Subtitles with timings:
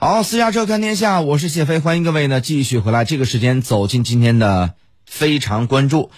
[0.00, 3.04] 好，私家车看天下，我是谢飞，欢迎各位呢继续回来。
[3.04, 4.74] 这个时间走进今天的
[5.04, 6.12] 非常关注。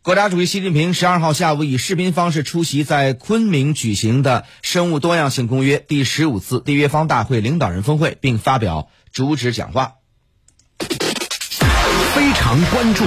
[0.00, 9.96] 国家主席习近平十二号下午以视频方式出席在昆明举行的《生物多样性公约》第十五次缔约方大会领导人峰会，并发表主旨讲话。
[10.78, 13.04] 非常关注。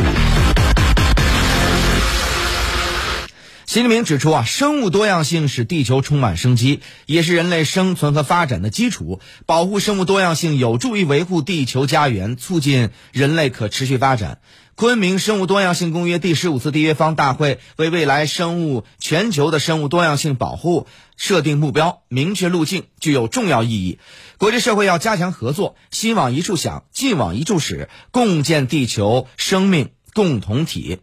[3.70, 9.20] 习近平指出啊，生物多样性使地球充满生机，也是人类生存和发展的基础。
[9.46, 14.42] 保护生物多样性有助于维护地球家园，促进人类可持续发展。
[14.74, 24.00] 昆明生物多样性公约第十五次缔约方大会为未来生物全球的生物多样性保护设定目标、明确路径，具有重要意义。
[24.40, 31.02] 国际社会要加强合作，心往一处想，劲往一处使，共建地球生命共同体。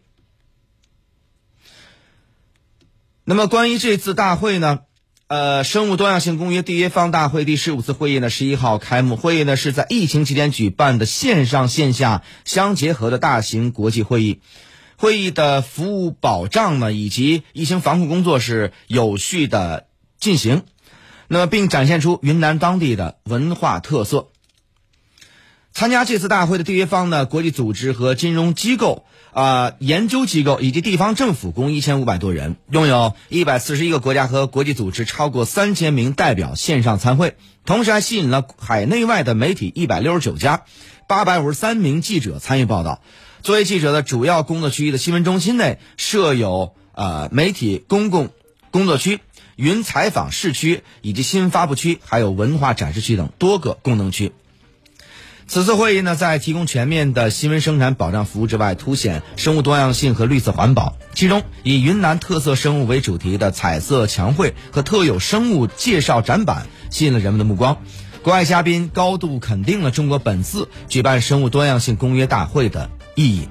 [3.29, 4.79] 那么，关于这次大会呢？
[5.27, 9.17] 呃，生物多样性公约缔约方大会第十五次会议呢，十一号开幕。
[9.17, 14.39] 会议呢是在疫情期间举办的线上线下相结合的大型国际会议。
[14.95, 20.63] 会议的服务保障呢，以及疫情防控工作是有序的进行。
[21.27, 24.29] 那么，并展现出云南当地的文化特色。
[25.77, 29.05] 参加这次大会的缔约方呢，国际组织和金融机构。
[29.31, 40.63] 啊，研究机构以及地方政府共一千五百多人，拥有一百四十一个国家和国际组织超过三千名代表线上参会，同时还吸引了海内外的媒体一百六十九家，
[41.07, 42.99] 八百五十三名记者参与报道。
[43.43, 48.29] 作为记者的主要工作区域的新闻中心内设有呃媒体公共
[48.71, 49.19] 工作区、
[49.55, 54.31] 云采访室区以及新闻发布区，还有文化展示区等多个功能区。
[55.49, 60.97] 此次会议呢，在提供全面的新闻生产保障服务之外，凸显生物多样性和绿色环保。
[61.13, 67.77] 其中，以云南特色生物为主题的彩色墙绘和特有生物介绍展板吸引了人们的目光。
[68.23, 73.47] 国外嘉宾高度肯定了中国本次举办生物多样性公约大会的意义。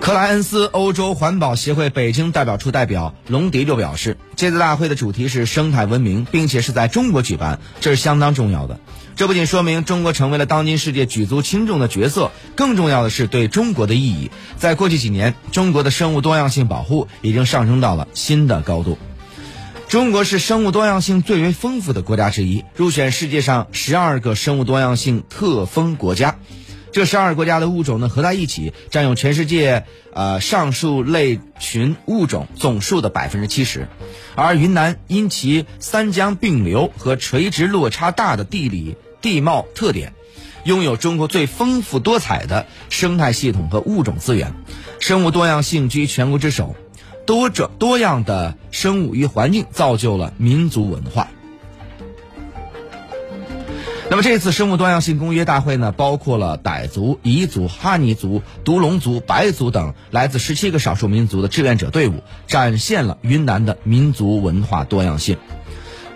[0.00, 8.80] 克莱恩斯欧洲环保协会北京代表处代表龙迪就表示，这次大会的主题是生态文明，并且是在中国举办，这是相当重要的。
[9.14, 14.30] 这不仅说明中国成为了当今世界举足轻重的角色，更重要的是对中国的意义。
[14.56, 18.96] 在过去几年，中国的生物多样性保护已经上升到了新的高度。
[19.86, 26.36] 中国是生物多样性最为丰富的国家之一，入选世界上十二个生物多样性特丰国家。
[26.92, 33.88] 这十二个国家的物种呢合在一起，占有全世界呃上述类群物种总数的百分之七十。
[34.34, 38.96] 而云南因其三江并流和垂直落差大的地理。
[39.22, 40.14] 地貌特点，
[40.64, 44.54] 拥有中国最丰富多彩的生态系统和物种资源，
[44.98, 46.74] 生物多样性居全国之首，
[47.26, 51.28] 多种多样的生物与环境造就了民族文化。
[54.10, 65.38] 那么这次生物多样性公约大会呢，包括了傣族、彝族、哈尼族、独龙族、白族等来自十七个少数民族的志愿者队伍，展现了云南的民族文化多样性。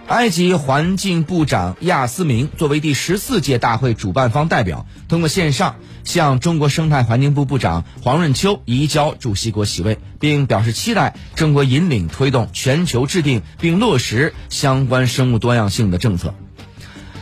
[0.09, 16.34] 埃及环境部长亚斯明作为第十四届大会主办方代表，通过线上向中国生态环境部部长黄润秋移交主席国席位，并表示期待中国引领推动全球制定并落实相关生物多样性的政策。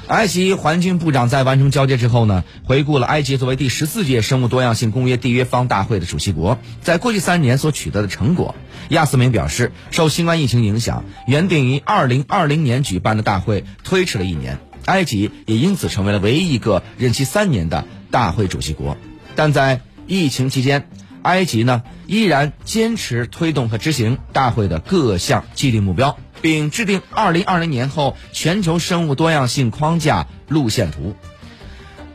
[0.08, 8.54] 埃及环境部长在完成交接之后呢，回顾了埃及作为第十四届生物多样性公约缔约方大会的主席国在过去三年所取得的成果。
[8.88, 18.98] 亚斯明表示，受新冠疫情影响，原定于二零二零年举办的大会推迟了一年，埃及也因此成为了唯一一个任期三年的大会主席国。
[19.34, 20.88] 但在疫情期间，
[21.22, 26.18] 埃及呢依然坚持推动和执行大会的各项既定目标。
[26.42, 31.16] 并制定二零二零年后全球生物多样性框架路线图。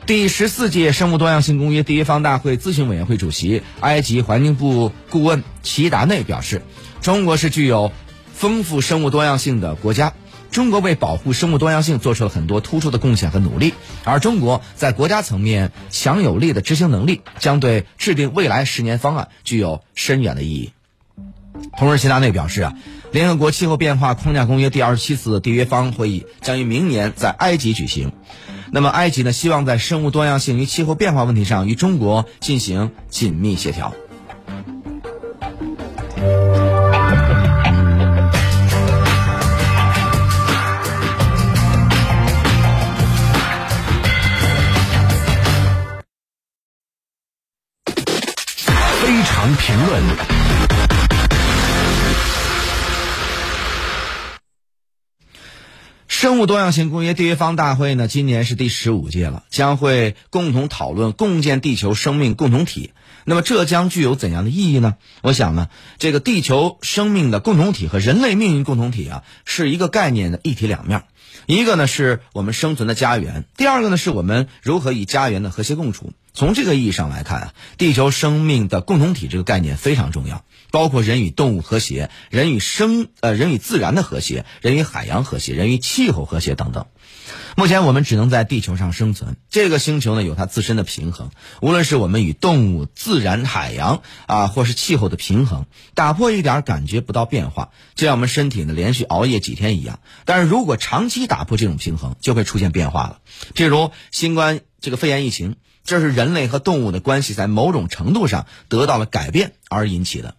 [0.05, 6.61] 第十四届生物多样性公约缔约方大会咨询委员会主席、埃及环境部顾问齐达内表示
[7.01, 7.91] ：“中国是具有
[8.33, 10.13] 丰富生物多样性的国家，
[10.49, 13.73] 中国为保护生物多样性做出了很多突出的贡献和努力，
[14.05, 20.71] 而中国在国家层面强有力的执行能力，将对制定未来十年方案具有深远的意义。”
[21.77, 22.75] 同时，齐达内表示啊。
[23.11, 28.11] 联合国气候变化框架公约第二十七次缔约方会议将于明年在埃及举行。
[28.71, 33.93] 那么，埃及呢，希望在生物多样性与气候变化问题上与中国进行紧密协调。
[48.99, 50.46] 非常评论。
[56.19, 62.89] 生物多样性公约缔约方大会呢，今年是第十五届了，将会共同讨论共建地球生命共同体。
[63.23, 64.95] 那么这将具有怎样的意义呢？
[65.21, 65.69] 我想呢，
[65.99, 71.03] 这个地球生命的共同体和人类命运共同体啊，是一个概念的一体两面。
[71.45, 76.13] 一个呢是我们生存的家园，第二个呢是我们如何与家园的和谐共处。
[76.33, 86.85] 从这个意义上来看啊，地球生命的共同体这个概念非常重要，包括人与动物和谐、人与生呃人与自然的和谐、人与海洋和谐、人与气候和谐等等。
[87.55, 91.31] 目前我们只能在地球上生存，这个星球呢有它自身的平衡，
[91.61, 95.65] 无论是我们与动物、自然、海洋啊，或是气候的平衡，
[95.95, 99.99] 打破一点感觉不到变化，就像我们身体呢连续熬夜几天一样。
[100.25, 103.19] 但是如果长期打破这种平衡，就会出现变化了，
[103.55, 105.55] 譬如新冠这个肺炎疫情。
[105.87, 110.35] 这是人类和动物的关系在某种程度上得到了改变而引起的。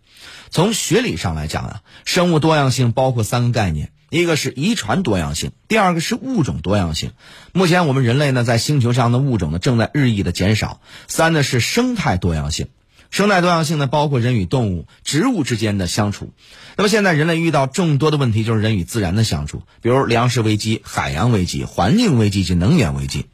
[0.51, 7.13] 从学理上来讲啊，生物多样性包括三个概念：一个是遗传多样性，第二个是物种多样性。
[7.53, 10.83] 目前我们人类呢，在星球上的物种呢正在日益的减少。
[11.07, 12.69] 三呢是生态多样性，
[13.11, 16.35] 生态多样性呢包括人与动物、植物之间的相处。
[16.77, 23.27] 那么现在人类遇到众多的问题，就是人与自然的相处，比如粮食危机、海洋危机、环境危机及能源危机。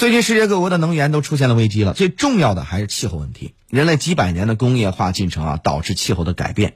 [0.00, 3.52] 最近世界各国的能源都出现了危机了，最重要的还是气候问题。
[3.68, 6.72] 人类几百年的工业化进程啊，导致气候的改变。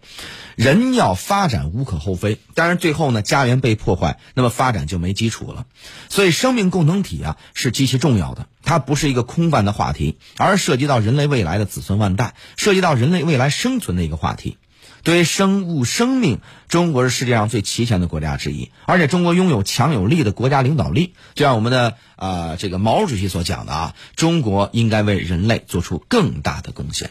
[0.56, 5.65] 人要发展无可厚非，但是最后呢，家园被破坏，那么发展就没基础了。
[6.11, 8.47] 所以，生命共同体啊是极其重要的。
[8.62, 14.59] 它不是一个空泛的话题，而涉及到人类未来的子孙万代，涉及到人类未来生存的一个话题。
[15.05, 21.12] 对于生物生命，中国是世界上最齐全的国家之一，而且中国拥有强有力的国家领导力。
[21.35, 27.11] 就像我们的啊这个毛主席所讲的啊，中国应该为人类做出更大的贡献。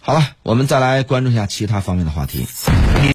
[0.00, 2.46] 好了，我们再来关注一下其他方面的话题。